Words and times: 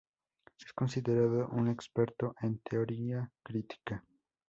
Es 0.63 0.73
considerado 0.73 1.47
un 1.51 1.67
experto 1.69 2.33
en 2.41 2.57
Teoría 2.61 3.29
crítica. 3.43 4.03